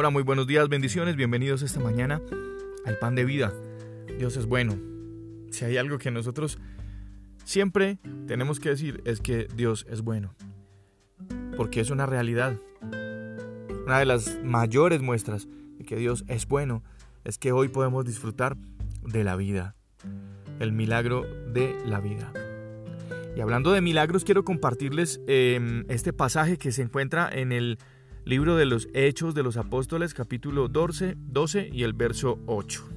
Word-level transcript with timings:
Hola, 0.00 0.08
muy 0.08 0.22
buenos 0.22 0.46
días, 0.46 0.66
bendiciones, 0.70 1.14
bienvenidos 1.14 1.60
esta 1.60 1.78
mañana 1.78 2.22
al 2.86 2.96
pan 2.96 3.14
de 3.14 3.26
vida. 3.26 3.52
Dios 4.16 4.38
es 4.38 4.46
bueno. 4.46 4.78
Si 5.50 5.66
hay 5.66 5.76
algo 5.76 5.98
que 5.98 6.10
nosotros 6.10 6.58
siempre 7.44 7.98
tenemos 8.26 8.60
que 8.60 8.70
decir 8.70 9.02
es 9.04 9.20
que 9.20 9.46
Dios 9.54 9.84
es 9.90 10.00
bueno. 10.00 10.34
Porque 11.54 11.82
es 11.82 11.90
una 11.90 12.06
realidad. 12.06 12.56
Una 13.84 13.98
de 13.98 14.06
las 14.06 14.42
mayores 14.42 15.02
muestras 15.02 15.46
de 15.76 15.84
que 15.84 15.96
Dios 15.96 16.24
es 16.28 16.48
bueno 16.48 16.82
es 17.24 17.36
que 17.36 17.52
hoy 17.52 17.68
podemos 17.68 18.06
disfrutar 18.06 18.56
de 19.02 19.22
la 19.22 19.36
vida. 19.36 19.76
El 20.60 20.72
milagro 20.72 21.26
de 21.52 21.76
la 21.84 22.00
vida. 22.00 22.32
Y 23.36 23.40
hablando 23.42 23.70
de 23.70 23.82
milagros, 23.82 24.24
quiero 24.24 24.46
compartirles 24.46 25.20
em, 25.26 25.84
este 25.90 26.14
pasaje 26.14 26.56
que 26.56 26.72
se 26.72 26.80
encuentra 26.80 27.28
en 27.30 27.52
el 27.52 27.78
libro 28.30 28.54
de 28.54 28.64
los 28.64 28.86
Hechos 28.94 29.34
de 29.34 29.42
los 29.42 29.56
Apóstoles, 29.56 30.14
capítulo 30.14 30.68
12, 30.68 31.16
12 31.18 31.68
y 31.72 31.82
el 31.82 31.94
verso 31.94 32.38
8. 32.46 32.88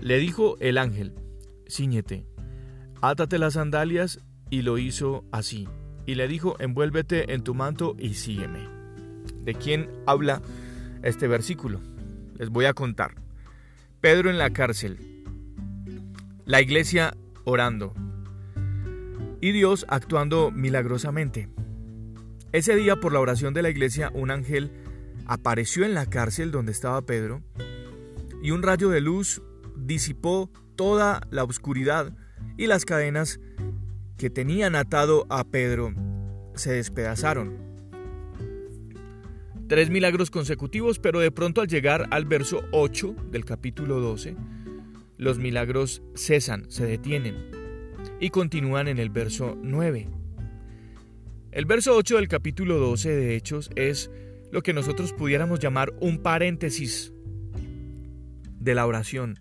Le 0.00 0.18
dijo 0.18 0.56
el 0.58 0.76
ángel, 0.76 1.14
ciñete, 1.68 2.26
átate 3.00 3.38
las 3.38 3.54
sandalias, 3.54 4.18
y 4.50 4.62
lo 4.62 4.78
hizo 4.78 5.24
así. 5.30 5.68
Y 6.04 6.16
le 6.16 6.26
dijo, 6.26 6.56
envuélvete 6.58 7.32
en 7.32 7.44
tu 7.44 7.54
manto 7.54 7.94
y 7.96 8.14
sígueme. 8.14 8.68
¿De 9.44 9.54
quién 9.54 9.88
habla 10.04 10.42
este 11.04 11.28
versículo? 11.28 11.80
Les 12.38 12.48
voy 12.48 12.64
a 12.64 12.74
contar. 12.74 13.14
Pedro 14.00 14.30
en 14.30 14.38
la 14.38 14.50
cárcel, 14.50 14.98
la 16.44 16.60
iglesia 16.60 17.16
orando 17.44 17.94
y 19.40 19.52
Dios 19.52 19.86
actuando 19.88 20.50
milagrosamente. 20.50 21.48
Ese 22.56 22.74
día 22.74 22.96
por 22.96 23.12
la 23.12 23.20
oración 23.20 23.52
de 23.52 23.60
la 23.60 23.68
iglesia 23.68 24.10
un 24.14 24.30
ángel 24.30 24.70
apareció 25.26 25.84
en 25.84 25.92
la 25.92 26.06
cárcel 26.06 26.50
donde 26.50 26.72
estaba 26.72 27.04
Pedro 27.04 27.42
y 28.42 28.50
un 28.50 28.62
rayo 28.62 28.88
de 28.88 29.02
luz 29.02 29.42
disipó 29.76 30.50
toda 30.74 31.20
la 31.28 31.44
oscuridad 31.44 32.16
y 32.56 32.66
las 32.66 32.86
cadenas 32.86 33.40
que 34.16 34.30
tenían 34.30 34.74
atado 34.74 35.26
a 35.28 35.44
Pedro 35.44 35.92
se 36.54 36.72
despedazaron. 36.72 37.58
Tres 39.68 39.90
milagros 39.90 40.30
consecutivos, 40.30 40.98
pero 40.98 41.20
de 41.20 41.30
pronto 41.30 41.60
al 41.60 41.68
llegar 41.68 42.06
al 42.10 42.24
verso 42.24 42.62
8 42.72 43.16
del 43.32 43.44
capítulo 43.44 44.00
12, 44.00 44.34
los 45.18 45.36
milagros 45.36 46.00
cesan, 46.14 46.70
se 46.70 46.86
detienen 46.86 47.36
y 48.18 48.30
continúan 48.30 48.88
en 48.88 48.98
el 48.98 49.10
verso 49.10 49.58
9. 49.60 50.15
El 51.56 51.64
verso 51.64 51.96
8 51.96 52.16
del 52.16 52.28
capítulo 52.28 52.76
12 52.76 53.16
de 53.16 53.34
Hechos 53.34 53.70
es 53.76 54.10
lo 54.52 54.62
que 54.62 54.74
nosotros 54.74 55.14
pudiéramos 55.14 55.58
llamar 55.58 55.94
un 56.00 56.18
paréntesis 56.18 57.14
de 58.60 58.74
la 58.74 58.86
oración. 58.86 59.40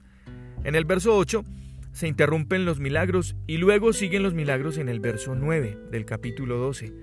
En 0.64 0.76
el 0.76 0.86
verso 0.86 1.14
8 1.18 1.44
se 1.92 2.08
interrumpen 2.08 2.64
los 2.64 2.80
milagros 2.80 3.36
y 3.48 3.58
luego 3.58 3.92
siguen 3.92 4.24
los 4.24 4.34
milagros 4.34 4.78
en 4.78 4.88
el 4.88 5.02
verso 5.02 5.36
9 5.36 5.78
del 5.92 6.06
capítulo 6.06 6.56
12. 6.56 6.94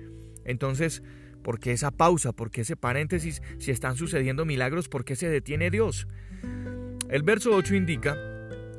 Entonces, 0.45 1.03
¿por 1.43 1.59
qué 1.59 1.73
esa 1.73 1.91
pausa? 1.91 2.31
¿Por 2.31 2.49
qué 2.49 2.61
ese 2.61 2.75
paréntesis? 2.75 3.43
Si 3.59 3.69
están 3.69 3.95
sucediendo 3.97 4.45
milagros, 4.45 4.89
¿por 4.89 5.05
qué 5.05 5.15
se 5.15 5.29
detiene 5.29 5.69
Dios? 5.69 6.07
El 7.09 7.21
verso 7.21 7.51
8 7.55 7.75
indica 7.75 8.17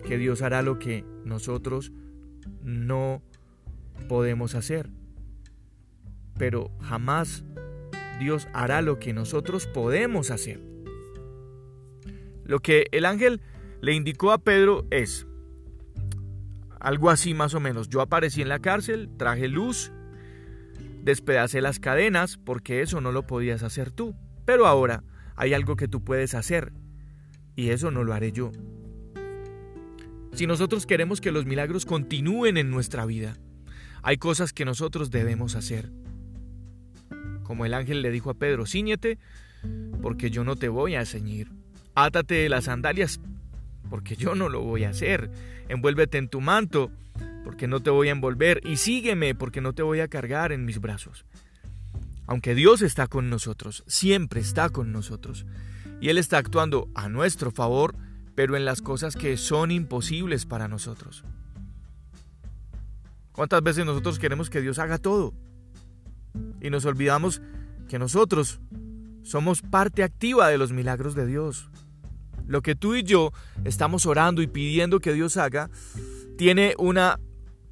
que 0.05 0.19
Dios 0.19 0.43
hará 0.43 0.63
lo 0.63 0.81
que 0.81 1.05
nosotros 1.25 1.93
no 2.65 3.23
podemos 4.09 4.57
hacer 4.57 4.91
pero 6.39 6.71
jamás 6.81 7.45
Dios 8.19 8.49
hará 8.53 8.83
lo 8.83 8.99
que 8.99 9.13
nosotros 9.13 9.67
podemos 9.67 10.31
hacer. 10.31 10.61
Lo 12.45 12.61
que 12.61 12.87
el 12.93 13.07
ángel 13.07 13.41
le 13.81 13.93
indicó 13.93 14.33
a 14.33 14.39
Pedro 14.39 14.87
es 14.91 15.27
algo 16.81 17.11
así 17.11 17.35
más 17.35 17.55
o 17.55 17.61
menos. 17.61 17.89
Yo 17.89 18.01
aparecí 18.01 18.43
en 18.43 18.49
la 18.49 18.59
cárcel, 18.59 19.11
traje 19.17 19.49
luz, 19.49 19.91
despedacé 21.03 21.61
las 21.61 21.81
cadenas, 21.81 22.37
porque 22.37 22.83
eso 22.83 23.01
no 23.01 23.13
lo 23.13 23.27
podías 23.27 23.63
hacer 23.63 23.91
tú. 23.91 24.15
Pero 24.45 24.67
ahora 24.67 25.03
hay 25.37 25.55
algo 25.55 25.77
que 25.77 25.89
tú 25.89 26.05
puedes 26.05 26.35
hacer, 26.35 26.73
y 27.57 27.71
eso 27.71 27.91
no 27.91 28.05
lo 28.05 28.13
haré 28.13 28.33
yo. 28.33 28.53
Si 30.33 30.47
nosotros 30.47 30.85
queremos 30.85 31.21
que 31.21 31.33
los 31.33 31.47
milagros 31.47 31.87
continúen 31.87 32.57
en 32.57 32.71
nuestra 32.71 33.07
vida, 33.07 33.37
hay 34.03 34.19
cosas 34.19 34.53
que 34.53 34.65
nosotros 34.65 35.11
debemos 35.11 35.55
hacer 35.55 35.91
como 37.45 37.65
el 37.65 37.75
ángel 37.75 38.03
le 38.03 38.11
dijo 38.11 38.31
a 38.31 38.35
Pedro, 38.35 38.67
ciñete, 38.67 39.19
porque 40.03 40.31
yo 40.31 40.43
no 40.43 40.57
te 40.57 40.69
voy 40.69 40.97
a 40.97 41.05
ceñir. 41.05 41.51
Átate 41.95 42.49
las 42.49 42.65
sandalias, 42.65 43.21
porque 43.89 44.17
yo 44.17 44.35
no 44.35 44.49
lo 44.49 44.63
voy 44.63 44.85
a 44.85 44.91
hacer. 44.91 45.31
Envuélvete 45.69 46.19
en 46.19 46.29
tu 46.29 46.41
manto, 46.41 46.91
porque 47.45 47.69
no 47.69 47.81
te 47.81 47.91
voy 47.91 48.09
a 48.09 48.13
envolver. 48.13 48.61
Y 48.65 48.77
sígueme, 48.77 49.35
porque 49.35 49.61
no 49.61 49.73
te 49.73 49.83
voy 49.83 50.01
a 50.01 50.09
cargar 50.09 50.51
en 50.51 50.65
mis 50.65 50.81
brazos. 50.81 51.25
Aunque 52.27 52.55
Dios 52.55 52.83
está 52.83 53.07
con 53.07 53.31
nosotros, 53.31 53.85
siempre 53.87 54.41
está 54.41 54.71
con 54.71 54.93
nosotros. 54.93 55.47
Y 56.01 56.09
Él 56.09 56.19
está 56.19 56.39
actuando 56.39 56.89
a 56.95 57.09
nuestro 57.09 57.51
favor, 57.51 57.95
pero 58.35 58.57
en 58.57 58.65
las 58.65 58.83
cosas 58.83 59.15
que 59.15 59.37
son 59.37 59.71
imposibles 59.71 60.47
para 60.47 60.67
nosotros. 60.67 61.25
¿Cuántas 63.33 63.63
veces 63.63 63.85
nosotros 63.85 64.19
queremos 64.19 64.49
que 64.49 64.61
Dios 64.61 64.79
haga 64.79 64.99
todo? 64.99 65.35
Y 66.61 66.71
nos 66.71 66.85
olvidamos 66.85 67.43
que 67.89 67.99
nosotros 67.99 68.61
somos 69.23 69.63
parte 69.63 70.03
activa 70.03 70.49
de 70.49 70.59
los 70.59 70.73
milagros 70.73 71.15
de 71.15 71.27
Dios. 71.27 71.69
Lo 72.47 72.63
que 72.63 72.75
tú 72.75 72.95
y 72.95 73.03
yo 73.03 73.33
estamos 73.65 74.07
orando 74.07 74.43
y 74.43 74.47
pidiendo 74.47 75.01
que 75.01 75.13
Dios 75.13 75.37
haga 75.37 75.71
tiene 76.37 76.75
una 76.79 77.19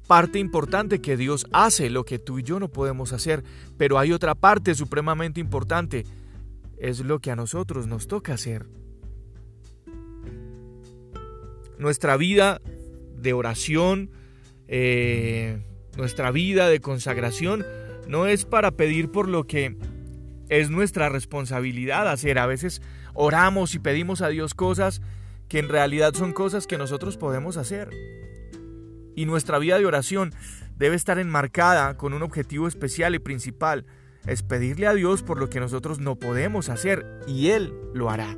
parte 0.07 0.39
importante 0.39 0.99
que 0.99 1.17
Dios 1.17 1.47
hace, 1.51 1.89
lo 1.89 2.05
que 2.05 2.19
tú 2.19 2.39
y 2.39 2.43
yo 2.43 2.59
no 2.59 2.69
podemos 2.69 3.13
hacer, 3.13 3.43
pero 3.77 3.99
hay 3.99 4.11
otra 4.11 4.35
parte 4.35 4.75
supremamente 4.75 5.39
importante, 5.39 6.05
es 6.77 6.99
lo 6.99 7.19
que 7.19 7.31
a 7.31 7.35
nosotros 7.35 7.87
nos 7.87 8.07
toca 8.07 8.33
hacer. 8.33 8.65
Nuestra 11.77 12.17
vida 12.17 12.61
de 13.17 13.33
oración, 13.33 14.11
eh, 14.67 15.61
nuestra 15.97 16.31
vida 16.31 16.67
de 16.67 16.81
consagración, 16.81 17.65
no 18.07 18.27
es 18.27 18.45
para 18.45 18.71
pedir 18.71 19.11
por 19.11 19.27
lo 19.27 19.45
que 19.45 19.77
es 20.49 20.69
nuestra 20.69 21.09
responsabilidad 21.09 22.07
hacer. 22.07 22.39
A 22.39 22.45
veces 22.45 22.81
oramos 23.13 23.75
y 23.75 23.79
pedimos 23.79 24.21
a 24.21 24.29
Dios 24.29 24.53
cosas 24.53 25.01
que 25.47 25.59
en 25.59 25.69
realidad 25.69 26.13
son 26.13 26.33
cosas 26.33 26.67
que 26.67 26.77
nosotros 26.77 27.17
podemos 27.17 27.57
hacer. 27.57 27.89
Y 29.15 29.25
nuestra 29.25 29.59
vida 29.59 29.77
de 29.77 29.85
oración 29.85 30.33
debe 30.75 30.95
estar 30.95 31.19
enmarcada 31.19 31.97
con 31.97 32.13
un 32.13 32.23
objetivo 32.23 32.67
especial 32.67 33.15
y 33.15 33.19
principal. 33.19 33.85
Es 34.25 34.41
pedirle 34.41 34.87
a 34.87 34.93
Dios 34.93 35.21
por 35.21 35.39
lo 35.39 35.49
que 35.49 35.59
nosotros 35.59 35.99
no 35.99 36.15
podemos 36.15 36.69
hacer 36.69 37.05
y 37.27 37.49
Él 37.49 37.73
lo 37.93 38.09
hará. 38.09 38.37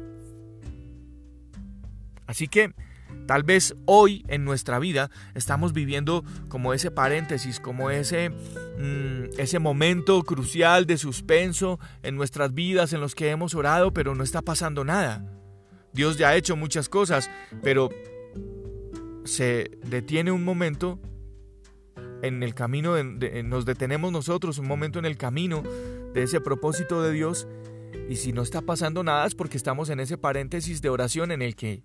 Así 2.28 2.48
que 2.48 2.74
Tal 3.26 3.44
vez 3.44 3.76
hoy 3.86 4.24
en 4.28 4.46
nuestra 4.46 4.80
vida 4.80 5.10
estamos 5.34 5.74
viviendo 5.74 6.24
como 6.48 6.74
ese 6.74 6.92
paréntesis, 6.92 7.60
como 7.60 7.90
ese, 7.90 8.30
mm, 8.30 9.40
ese 9.40 9.60
momento 9.60 10.24
crucial 10.24 10.86
de 10.86 10.98
suspenso 10.98 11.80
en 12.04 12.16
nuestras 12.16 12.54
vidas 12.54 12.94
en 12.94 13.02
los 13.02 13.16
que 13.16 13.30
hemos 13.30 13.56
orado, 13.56 13.94
pero 13.94 14.16
no 14.16 14.24
está 14.24 14.42
pasando 14.42 14.84
nada. 14.84 15.26
Dios 15.94 16.18
ya 16.18 16.30
ha 16.30 16.36
hecho 16.36 16.56
muchas 16.56 16.90
cosas, 16.90 17.30
pero 17.64 17.90
se 19.24 19.72
detiene 19.86 20.32
un 20.32 20.44
momento 20.44 21.00
en 22.22 22.44
el 22.44 22.54
camino, 22.54 23.02
nos 23.04 23.66
detenemos 23.66 24.12
nosotros 24.12 24.58
un 24.58 24.68
momento 24.68 25.00
en 25.00 25.06
el 25.06 25.18
camino 25.18 25.64
de 26.14 26.24
ese 26.24 26.42
propósito 26.42 27.02
de 27.02 27.12
Dios 27.12 27.48
y 28.10 28.18
si 28.18 28.34
no 28.34 28.42
está 28.42 28.62
pasando 28.62 29.04
nada 29.04 29.26
es 29.26 29.36
porque 29.36 29.58
estamos 29.58 29.90
en 29.90 30.00
ese 30.00 30.18
paréntesis 30.18 30.82
de 30.82 30.90
oración 30.90 31.32
en 31.32 31.42
el 31.42 31.56
que 31.56 31.84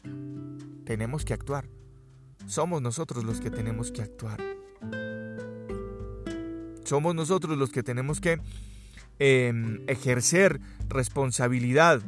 tenemos 0.90 1.24
que 1.24 1.32
actuar. 1.32 1.68
Somos 2.46 2.82
nosotros 2.82 3.22
los 3.22 3.40
que 3.40 3.48
tenemos 3.48 3.92
que 3.92 4.02
actuar. 4.02 4.40
Somos 6.82 7.14
nosotros 7.14 7.56
los 7.56 7.70
que 7.70 7.84
tenemos 7.84 8.20
que 8.20 8.40
em, 9.20 9.84
ejercer 9.86 10.60
responsabilidad 10.88 12.02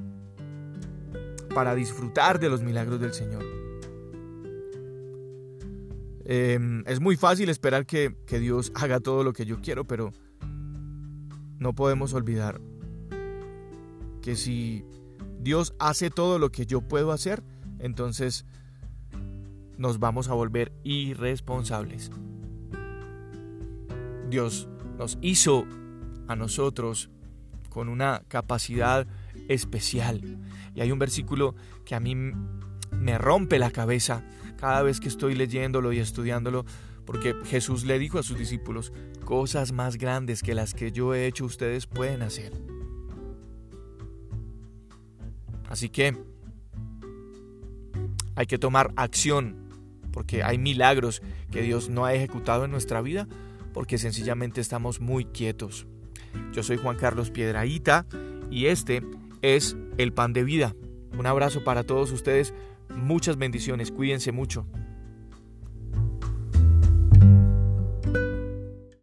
para 1.54 1.76
disfrutar 1.76 2.40
de 2.40 2.48
los 2.48 2.64
milagros 2.64 2.98
del 2.98 3.14
Señor. 3.14 3.44
Em, 6.24 6.82
es 6.88 6.98
muy 6.98 7.14
fácil 7.14 7.50
esperar 7.50 7.86
que, 7.86 8.16
que 8.26 8.40
Dios 8.40 8.72
haga 8.74 8.98
todo 8.98 9.22
lo 9.22 9.32
que 9.32 9.46
yo 9.46 9.60
quiero, 9.60 9.84
pero 9.84 10.12
no 11.60 11.72
podemos 11.72 12.14
olvidar 12.14 12.60
que 14.22 14.34
si 14.34 14.84
Dios 15.38 15.72
hace 15.78 16.10
todo 16.10 16.40
lo 16.40 16.50
que 16.50 16.66
yo 16.66 16.80
puedo 16.80 17.12
hacer, 17.12 17.44
entonces 17.78 18.44
nos 19.78 19.98
vamos 19.98 20.28
a 20.28 20.34
volver 20.34 20.72
irresponsables. 20.84 22.10
Dios 24.28 24.68
nos 24.98 25.18
hizo 25.20 25.66
a 26.28 26.36
nosotros 26.36 27.10
con 27.68 27.88
una 27.88 28.22
capacidad 28.28 29.06
especial. 29.48 30.38
Y 30.74 30.80
hay 30.80 30.92
un 30.92 30.98
versículo 30.98 31.54
que 31.84 31.94
a 31.94 32.00
mí 32.00 32.14
me 32.14 33.18
rompe 33.18 33.58
la 33.58 33.70
cabeza 33.70 34.24
cada 34.56 34.82
vez 34.82 35.00
que 35.00 35.08
estoy 35.08 35.34
leyéndolo 35.34 35.92
y 35.92 35.98
estudiándolo, 35.98 36.64
porque 37.04 37.34
Jesús 37.44 37.84
le 37.84 37.98
dijo 37.98 38.18
a 38.18 38.22
sus 38.22 38.38
discípulos, 38.38 38.92
cosas 39.24 39.72
más 39.72 39.96
grandes 39.96 40.42
que 40.42 40.54
las 40.54 40.72
que 40.74 40.92
yo 40.92 41.14
he 41.14 41.26
hecho 41.26 41.44
ustedes 41.44 41.86
pueden 41.86 42.22
hacer. 42.22 42.52
Así 45.68 45.88
que 45.88 46.16
hay 48.34 48.46
que 48.46 48.58
tomar 48.58 48.92
acción, 48.96 49.61
porque 50.12 50.42
hay 50.42 50.58
milagros 50.58 51.22
que 51.50 51.62
Dios 51.62 51.88
no 51.88 52.04
ha 52.04 52.14
ejecutado 52.14 52.64
en 52.64 52.70
nuestra 52.70 53.00
vida, 53.00 53.26
porque 53.72 53.98
sencillamente 53.98 54.60
estamos 54.60 55.00
muy 55.00 55.24
quietos. 55.24 55.86
Yo 56.52 56.62
soy 56.62 56.76
Juan 56.76 56.96
Carlos 56.96 57.30
Piedraíta 57.30 58.06
y 58.50 58.66
este 58.66 59.02
es 59.40 59.76
el 59.98 60.12
pan 60.12 60.32
de 60.32 60.44
vida. 60.44 60.74
Un 61.18 61.26
abrazo 61.26 61.64
para 61.64 61.84
todos 61.84 62.12
ustedes, 62.12 62.54
muchas 62.88 63.36
bendiciones, 63.36 63.90
cuídense 63.90 64.32
mucho. 64.32 64.66